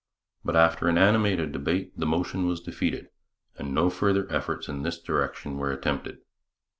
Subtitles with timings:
[0.43, 3.09] But after an animated debate the motion was defeated,
[3.59, 6.21] and no further efforts in this direction were attempted.